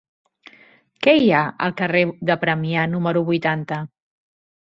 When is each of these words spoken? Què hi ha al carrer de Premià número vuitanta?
Què 1.07 1.13
hi 1.17 1.27
ha 1.35 1.41
al 1.65 1.75
carrer 1.81 2.01
de 2.29 2.37
Premià 2.45 2.87
número 2.95 3.23
vuitanta? 3.29 3.79